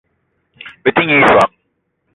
[0.83, 1.49] Bete nyi i soag.